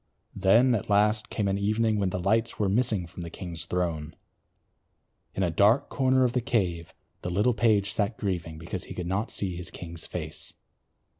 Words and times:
Then 0.35 0.73
at 0.73 0.89
last 0.89 1.29
came 1.29 1.47
an 1.47 1.59
evening 1.59 1.99
when 1.99 2.09
the 2.09 2.19
lights 2.19 2.57
were 2.57 2.67
missing 2.67 3.05
from 3.05 3.21
the 3.21 3.29
king's 3.29 3.65
throne. 3.65 4.15
In 5.35 5.43
a 5.43 5.51
dark 5.51 5.89
corner 5.89 6.23
of 6.23 6.33
the 6.33 6.41
cave 6.41 6.91
the 7.21 7.29
little 7.29 7.53
page 7.53 7.93
sat 7.93 8.17
grieving 8.17 8.57
because 8.57 8.85
he 8.85 8.95
could 8.95 9.05
not 9.05 9.29
see 9.29 9.55
his 9.55 9.69
king's 9.69 10.07
face. 10.07 10.55